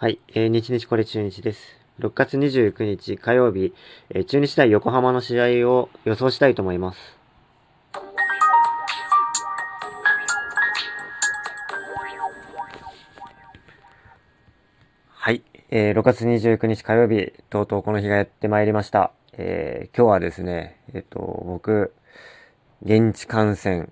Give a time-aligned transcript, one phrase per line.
[0.00, 1.76] はい、えー、日日これ中日です。
[1.98, 3.74] 6月29日火曜日、
[4.10, 7.18] えー、中日対横浜の試合を予想したいと思います。
[15.08, 19.10] はい、えー、6月29日火曜日、とうとうこの日がやってまいりました。
[19.32, 21.92] えー、今日はですね、えっ、と、僕、
[22.84, 23.90] 現地観戦、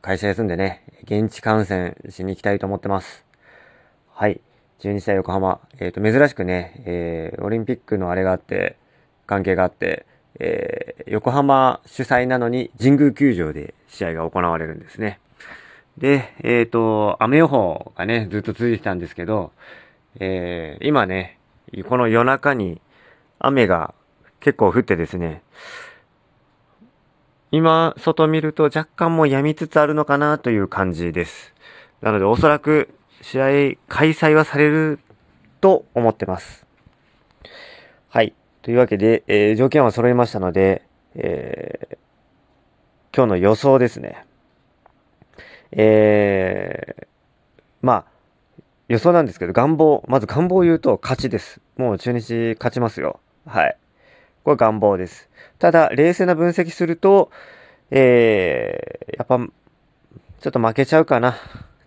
[0.00, 3.24] 会社休んでね、現地観戦しに行きたいと思ってます。
[4.12, 4.40] はい。
[4.80, 8.76] 12歳横浜、えっ、ー、と、珍しくね、えー、オリンピックのあれがあって、
[9.26, 10.06] 関係があって、
[10.38, 15.20] えー、横浜主催なのに神宮球場で試合が行われるんですね。
[15.98, 19.52] で、えっ、ー、と、雨予報がね、ずっと続いてたんですけど、
[20.18, 21.38] えー、今ね、
[21.88, 22.80] この夜中に
[23.38, 23.94] 雨が
[24.40, 25.42] 結構降ってですね、
[27.52, 31.52] 今、外見ると若干もう止みつつあるのかなという感じです。
[32.00, 33.44] なのでおそらく試合
[33.88, 34.98] 開催はされる
[35.60, 36.66] と思ってます。
[38.08, 38.34] はい。
[38.62, 40.82] というわけで、えー、条件は揃いましたので、
[41.14, 44.24] えー、今日の予想ですね。
[45.72, 47.06] えー、
[47.82, 48.04] まあ、
[48.88, 51.60] 予想なんですけど、願望、まず願望を言うと勝ちです。
[51.76, 53.20] もう中日勝ちますよ。
[53.46, 53.76] はい。
[54.44, 55.30] これ願望です。
[55.58, 57.30] ただ、冷静な分析すると、
[57.90, 61.36] えー、やっぱ、ちょっと負けちゃうかなっ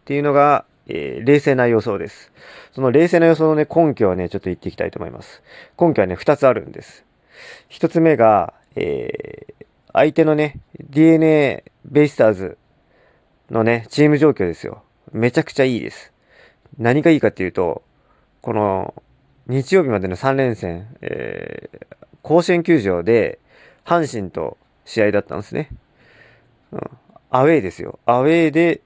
[0.05, 2.31] ていうのが、えー、冷静な予想です。
[2.73, 5.41] その冷静な予想のね、根拠はね、ちょっと言っていきたいと思います。
[5.79, 7.05] 根拠はね、2つあるんです。
[7.69, 12.57] 1つ目が、えー、相手のね、DNA ベイスターズ
[13.49, 14.83] のね、チーム状況ですよ。
[15.11, 16.11] めちゃくちゃいいです。
[16.77, 17.83] 何がいいかっていうと、
[18.41, 18.93] この、
[19.47, 23.39] 日曜日までの3連戦、えー、甲子園球場で、
[23.85, 25.69] 阪神と試合だったんですね。
[26.71, 26.81] うん。
[27.29, 27.99] アウェーですよ。
[28.05, 28.81] アウェーで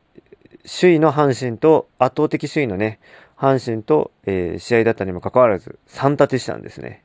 [0.67, 2.99] 首位の阪神と、圧倒的首位のね、
[3.37, 7.03] 阪神と、えー、試合だったにもかかわらず、3立てしたんですね。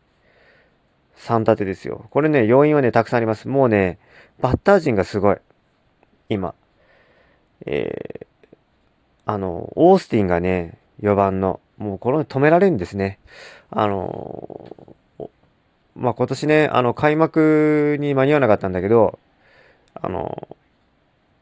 [1.17, 2.07] 3立てですよ。
[2.11, 3.47] これね、要因はね、たくさんあります。
[3.47, 3.99] もうね、
[4.41, 5.36] バッター陣がすごい。
[6.29, 6.55] 今。
[7.64, 8.27] えー、
[9.27, 13.20] あの、オースティンがね、4番の、もうこの止められるんですね。
[13.70, 14.97] あの
[15.95, 19.19] まあ、今年ね、あの、開幕に間に合わなかったんだけど、
[19.95, 20.48] あの、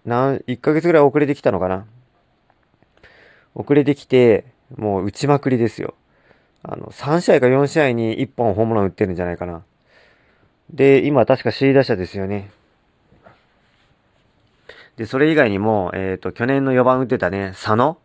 [0.04, 1.86] なん、1ヶ月ぐらい遅れてきたのかな。
[3.54, 4.44] 遅れてきて、
[4.76, 5.94] もう打ちまくりですよ。
[6.62, 9.62] あの、3試合か4試合に1本ホームラン打ってるんじゃないかな。
[10.72, 12.50] で、今確か C 打者ですよね。
[14.96, 17.98] で、それ以外にも、えっ、ー、と、去年の4番打ってたね、佐野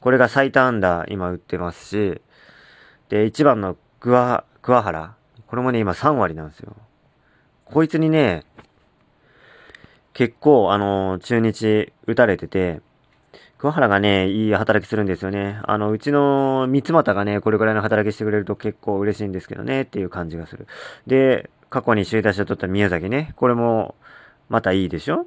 [0.00, 2.20] これが最多安打今打ってますし、
[3.08, 5.14] で、1番の桑、桑原
[5.48, 6.76] これもね、今3割なんですよ。
[7.64, 8.44] こいつにね、
[10.12, 12.80] 結構、あの、中日打たれてて、
[13.58, 15.60] 桑原がね、いい働きするんですよね。
[15.64, 20.68] あの、うちの三俣がね、これぐらいの働きしてくれると結構嬉しいんですけどね、っていう感じがする。
[21.08, 23.96] で、過去に首位打者取った宮崎ね、これも、
[24.48, 25.26] またいいでしょ？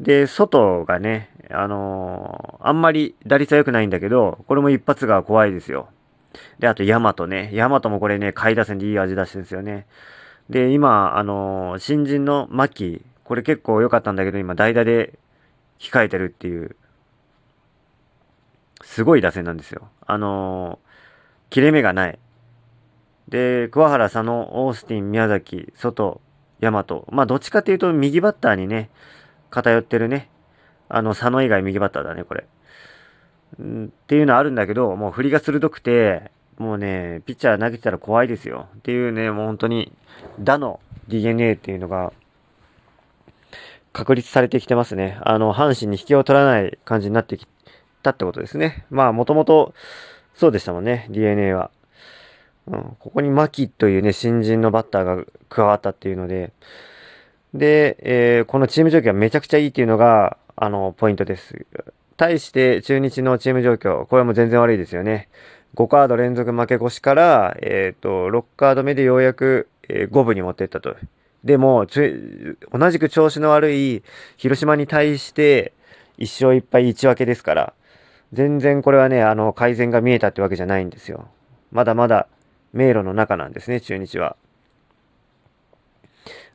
[0.00, 5.88] で、外がね、あのー、あんまり打率は良くないんだけど、これも一発が怖いですよ。
[6.58, 7.48] で、あと、ヤマトね。
[7.54, 9.86] ヤマトもこれね、下位打線でいい味出してるんですよね。
[10.50, 15.18] で、今、あのー、新人の牧、これ結構良かったんだけど、今、代打で
[15.78, 16.76] 控えてるっていう、
[18.82, 19.88] すごい打線なんですよ。
[20.06, 22.18] あのー、切れ目がない。
[23.28, 26.20] で、桑原、佐野、オースティン、宮崎、外、
[26.60, 26.84] 大和。
[27.10, 28.90] まあ、どっちかっていうと、右バッターにね、
[29.50, 30.28] 偏ってるね。
[30.88, 32.46] あの、佐野以外右バッターだね、これ。
[33.62, 38.68] んっていうのはあるんだけど、もう振りが鋭くて、もうね、ピッチャー投げてたら怖いですよ。
[38.78, 39.92] っていうね、もう本当に、
[40.40, 42.12] 打の DNA っていうのが、
[43.92, 45.18] 確立されてきてますね。
[45.22, 47.57] あの、阪神に引きを取らない感じになってきて
[48.08, 48.84] たってことですね。
[48.90, 49.74] まあ、もともと
[50.34, 51.70] そうでしたもんね、DNA は。
[52.66, 56.52] うん、ここに牧というね、新人のバッターが加わったっていうので、
[57.54, 61.66] で、えー、このチーム状況はめちゃくちゃいいっていうのが、あの、ポイントです。
[62.16, 65.28] 対して中日のチーム状況、これも全然悪いですよね。
[65.74, 70.96] 5カード連続負け越しから、えっ、ー、と、6カード目でようやく、えー、5分に持っていったと。
[71.44, 71.86] でも、
[72.72, 74.02] 同じく調子の悪い
[74.36, 75.72] 広島に対して、
[76.18, 77.72] 1勝1敗1分けですから、
[78.32, 81.28] 全然これはね、あの、改善が見えたってわけじゃないんですよ。
[81.72, 82.28] まだまだ
[82.72, 84.36] 迷路の中なんですね、中日は。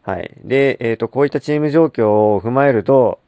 [0.03, 0.31] はい。
[0.43, 3.19] で、えっ、ー、と、こういったチーム状況を踏まえると、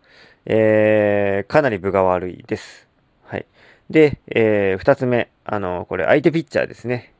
[0.45, 2.87] えー、かなり分が悪いです。
[3.23, 3.45] はい。
[3.89, 7.13] で、えー、二つ目、あの、これ相手ピッチャーですね。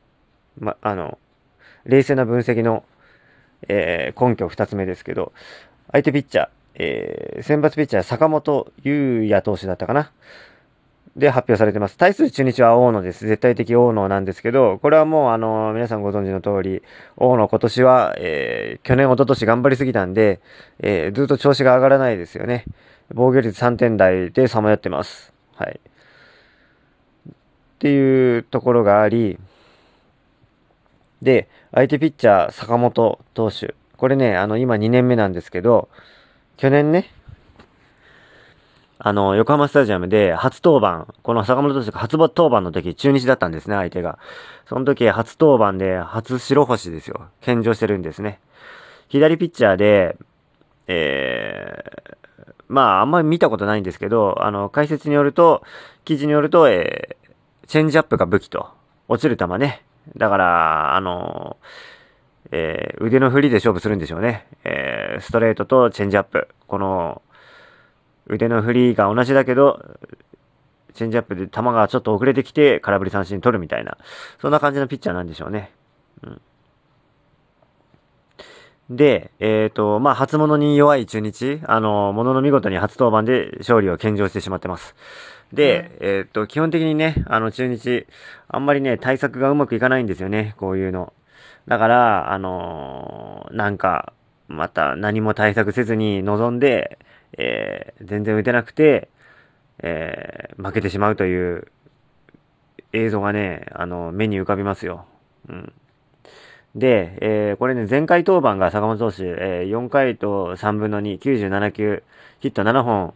[0.58, 1.18] ま、あの、
[1.84, 2.84] 冷静な分析の、
[3.68, 5.32] えー、根拠二つ目ですけど、
[5.90, 10.12] 相手ピッチャー、えー、選抜ピッチャー坂本優也投手だったかな。
[11.16, 11.96] で発表されてます。
[11.96, 13.26] 対する中日は大野です。
[13.26, 16.82] 絶対的大野なんですけど、これはもうあの、皆さんご存知の通り、
[17.16, 20.40] 大野今年は、えー、去年、一昨年頑張りすぎたんで、
[20.80, 22.66] えー、ずっと調子が上がらないですよね。
[23.14, 25.32] 防御率3点台でさまよってます。
[25.54, 25.80] はい。
[27.26, 27.32] っ
[27.78, 29.38] ていうところがあり、
[31.22, 33.74] で、相手ピッチャー、坂本投手。
[33.96, 35.88] これね、あの、今2年目なんですけど、
[36.58, 37.10] 去年ね、
[38.98, 44.18] あの、横浜スタジアムで初登板、この坂本投手が初登板の時、中日だったんですね、相手が。
[44.66, 47.28] その時、初登板で、初白星ですよ。
[47.40, 48.40] 献上してるんですね。
[49.08, 50.16] 左ピッチャーで、
[50.86, 52.16] えー、
[52.68, 55.62] まあ、あんまり見たことないんですけど、あの、解説によると、
[56.04, 58.68] 記事によると、えー、チェンジアップが武器と。
[59.08, 59.84] 落ちる球ね。
[60.16, 61.58] だから、あの、
[62.50, 64.46] えー、腕の振りで勝負するんでしょうね。
[64.64, 66.48] えー、ストレートとチェンジアップ。
[66.66, 67.22] この、
[68.28, 69.84] 腕の振りが同じだけど、
[70.94, 73.98] チェンジアップで球がちょっと遅れてきて空振り三振取るみたいな、
[74.40, 75.70] そんな感じのピッチャーなんでしょうね。
[76.22, 76.40] うん。
[78.90, 84.94] で、えっ、ー、と、まあ、初物に弱い中日、あの、ものの見事に初登板で勝利を献上してしまってます。
[85.52, 88.06] で、えっ、ー、と、基本的にね、あの、中日、
[88.48, 91.12] あんまりね、対策がうまくいかないんですよね、こういうの。
[91.66, 94.12] だから、あのー、なんか、
[94.48, 96.98] また何も対策せずに臨んで、
[97.36, 99.08] えー、全然打てなくて、
[99.82, 101.68] えー、負けてしまうという
[102.92, 105.06] 映像がね、あの、目に浮かびますよ。
[105.48, 105.72] うん。
[106.74, 112.02] で、えー、これね、前回登板が坂本投手、えー、4回と3分の2、97球、
[112.40, 113.14] ヒット7本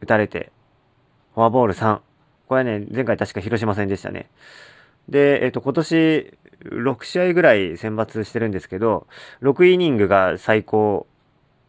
[0.00, 0.52] 打たれて、
[1.34, 2.00] フォアボール3。
[2.48, 4.30] これね、前回確か広島戦でしたね。
[5.08, 9.06] で、えっ、ー、と、今年6試合ぐらい選抜してるんですけど、
[9.42, 11.06] 6イニングが最高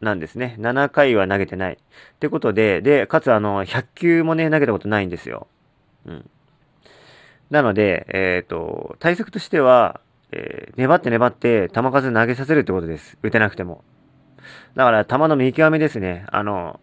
[0.01, 0.55] なんですね。
[0.59, 1.73] 7回は投げてない。
[1.73, 1.77] っ
[2.19, 5.47] てことで、で、かつあの、100球もね、投げたことないんですよ。
[6.05, 6.29] うん。
[7.49, 10.01] なので、えっ、ー、と、対策としては、
[10.31, 13.17] えー、粘って粘って球数投げさせるってことです。
[13.23, 13.83] 打てなくても。
[14.75, 16.25] だから、球の見極めですね。
[16.31, 16.79] あの、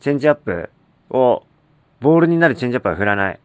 [0.00, 0.70] チェンジアップ
[1.10, 1.44] を、
[2.00, 3.40] ボールになるチェンジアップは振らない。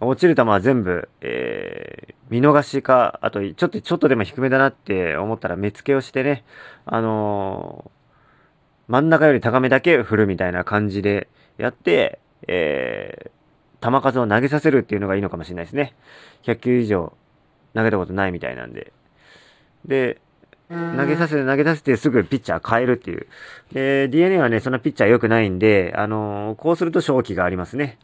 [0.00, 6.44] 落ちる球は全部、えー、見逃しか、あと、ちょっと、ちょっとでも低めだなって思ったら目付けをしてね、
[6.84, 7.90] あの
[8.88, 15.94] 真ん中より高めだけ振るみたいな感じでやって、えー、球数を投げさせるっていうのがいいのかもしれないですね。
[16.44, 17.12] 100球以上
[17.74, 18.92] 投げたことないみたいなんで。
[19.84, 20.20] で、
[20.68, 23.26] 投げさせて投げさせてすぐピッチャー変えるっていう。
[23.72, 27.98] で、DNA はね、そんなピッチャー良くないんで、あのー、こうすると勝機がありますね。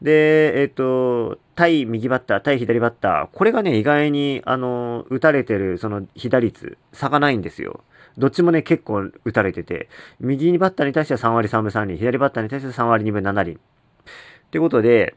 [0.00, 7.80] で、えっ、ー、と、対右バッター、対左バッター、これがね、意外に、あのー、打たれてる、その、被打率、差がないんですよ。
[8.18, 9.88] どっちもね、結構打たれてて、
[10.20, 13.54] 右バッターに対しては3割3分3厘、左バッターに対しては3割2分7厘。
[13.54, 15.14] ってことで、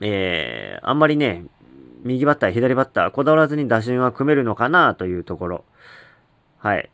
[0.00, 1.44] えー、あんまりね、
[2.02, 5.64] 右バッター、左バッター、こだわらずに打順は組めるのかなというところ。
[6.58, 6.90] はい。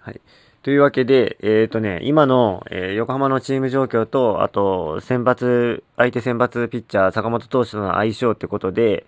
[0.00, 0.20] はい。
[0.62, 9.06] というわけで、えっ、ー、とね、今の、えー、横浜のチーム状況と、あと、選抜、相手選抜ピッチャー、坂本投手との相性ってことで、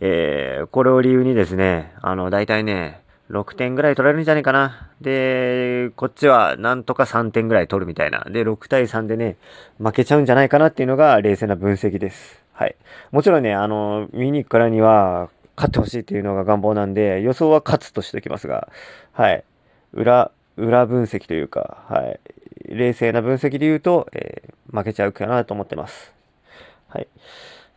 [0.00, 3.01] えー、これを理由にですね、あの、大体ね、
[3.32, 4.90] 6点ぐらい取られるんじゃないかな。
[5.00, 8.24] で、こっちはなんとか3点ぐらい取るみたいな。
[8.28, 9.38] で、6対3でね、
[9.78, 12.42] 負けちゃうんじゃないかなっていうのが冷静な分析です。
[12.52, 12.76] はい。
[13.10, 18.68] もちろんね、あの、見に行くからには、勝ってほしいっていうのが願望なんで、予想は勝つとしておきますが、
[19.12, 19.44] はい。
[19.94, 22.20] 裏、裏分析というか、はい。
[22.68, 26.12] 冷静な分析で言うと、えー、負けちゃうかなと思ってます。
[26.88, 27.08] はい。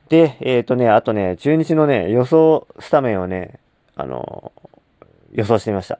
[0.09, 3.59] で、えっ、ー、とね、あとね、中日のね、予想スタメンをね、
[3.95, 4.51] あの
[5.35, 5.99] 予想してみました。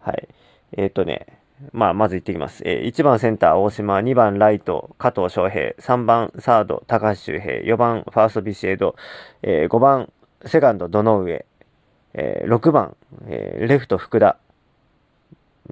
[0.00, 0.28] はい。
[0.76, 1.26] えっ、ー、とね、
[1.72, 2.62] まあ、まず言ってきます。
[2.66, 8.96] えー、1番センター、大島、2番ライト、加藤翔平、3番サード、高橋周平、4番ファーストビシエド、
[9.42, 10.12] えー、5番
[10.44, 11.44] セカンド、堂上、
[12.14, 12.96] えー、6番、
[13.26, 14.36] えー、レフト、福田、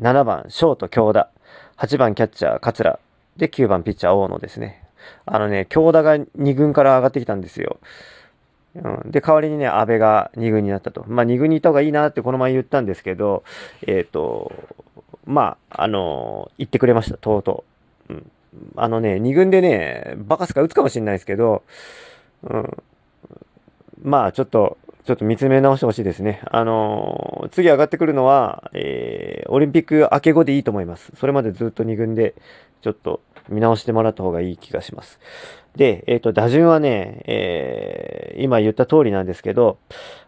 [0.01, 1.29] 7番ショート、京田、
[1.77, 3.01] 8番キャッチャー、桂、
[3.37, 4.85] で、9番ピッチャー、大野ですね。
[5.27, 7.79] あのね、京田が2軍から上がってきたんですよ。
[8.75, 11.05] うん、で、代わりにね、安倍が2軍になったと。
[11.09, 13.43] まあ、2軍にいた方がいいなってこの前言ったんですけど、
[13.87, 14.53] えっ、ー、と、
[15.25, 17.65] まあ、あの言ってくれました、とうと
[18.09, 18.13] う。
[18.13, 18.31] うん、
[18.77, 21.63] あのね、2軍でね、バカすか打つかもしれないですけど、
[22.45, 22.83] うん、
[24.03, 26.41] まあ、ちょっと、ちょっと見つめ直してほしいですね。
[26.51, 31.11] あの次上がってくるのは、えー、オリンピック明け後でいいと思います。
[31.17, 32.35] それまでずっと2軍で、
[32.83, 35.19] ちょっと見直してもらった方がいい気がします。
[35.77, 39.79] で、えっ、ー、と、打順はね、えー、今言った通りなんですけど、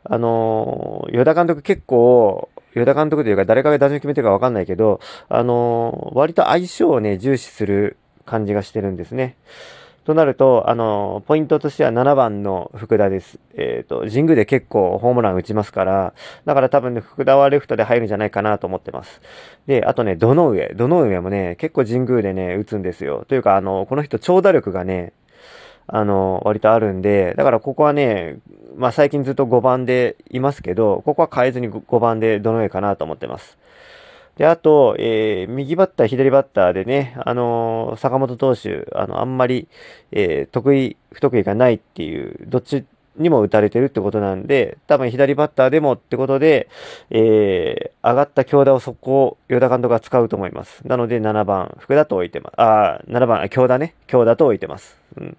[0.05, 9.37] あのー、与田監督結構、与田監督というか誰かが打順決めてるかわかんないけど、あの、割と相性をね、重視する感じがしてるんですね。
[10.05, 13.39] となると、あの、ポイントとしては7番の福田です。
[13.55, 16.15] えっ、ー、と、神宮で結構ホームラン打ちますから、
[16.45, 19.21] だから多分ね、福田はレフトで入るんじゃないかなと思ってます。
[19.67, 23.25] で、あとね、どの上、どの上もね、結構神宮でね、打つんですよ。
[23.29, 25.13] というか、あの、この人長打力がね、
[25.87, 28.39] あの、割とあるんで、だからここはね、
[28.77, 33.59] まあ最近ずっと5番でいますけど、ここは変えずに5番でどの上かなと思ってます。
[34.37, 39.69] で、あと、えー、右バッター、左バッターでね、あのー、坂本投手、あの、あんまり、
[40.11, 42.87] えー、得意、不得意がないっていう、どっち
[43.17, 46.69] にも打たれてるってことなんで、多分左バッターでもってことで、
[47.11, 50.87] えー、上がった強打をそこを、与田監督が使うと思います。
[50.87, 52.55] なので、7番、福田と置いてます。
[52.57, 53.95] あ、7番、強打ね。
[54.07, 54.99] 強打と置いてます。
[55.19, 55.37] うん。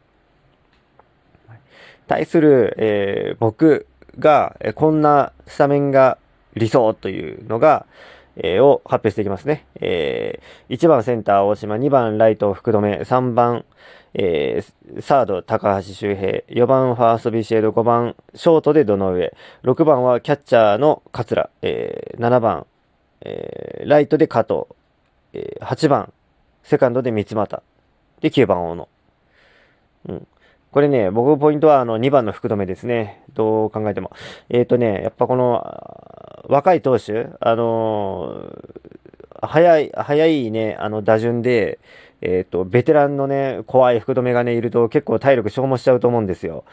[2.14, 3.88] 対する、えー、僕
[4.20, 6.20] が、えこんなスタメンが
[6.54, 7.88] 理想というのが、
[8.36, 9.66] えー、を発表していきますね。
[9.82, 13.66] えー、1番センター大島、2番ライト福留、3番、
[14.14, 22.68] えー、サード高橋周平、4番ファーストビシエド、5番ショートでどの上、6番はキャッチャーの桂、えー、7番、
[23.22, 24.66] えー、ライトで加藤、
[25.34, 26.14] えー、8番
[26.62, 27.64] セカンドで三俣、
[28.22, 28.90] で9番大野。
[30.10, 30.28] うん。
[30.74, 33.22] これね、僕ポイントはあの2番の福留ですね。
[33.36, 34.12] どう考えても。
[34.50, 35.64] えっ、ー、とね、やっぱこの
[36.50, 41.78] 若い投手、あのー、早い、早いね、あの打順で、
[42.22, 46.66] えっ、ー、と、ベテランのね、怖い福留がね、いると結構体力消耗しちゃうと思うんですよ。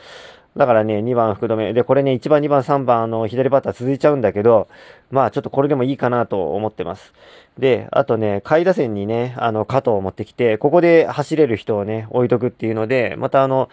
[0.57, 1.73] だからね、2番福留。
[1.73, 4.69] で、これね、1番、2番、3番、あの、左バッター続いちゃうんだけど、
[5.11, 7.12] まあ、ちょっとこれでもいいかなと思ってます。
[7.59, 13.69] で、あとね、下位打線にね、あの、加藤を持ってきて、ここで走れる人をね、置いとくっていうので、またあの、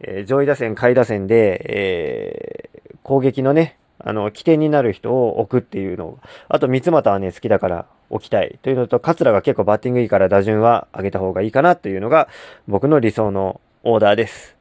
[0.00, 12.28] えー、上位打線、下位打線で、えー、攻撃のね、あの、起点になる人を置くっていうのを、あと三俣はね、好きだから置きたいというのと、桂が結構バッティングいいから打順は上げた方がいいかなというのが、
[12.66, 14.57] 僕の理想のオーダーです。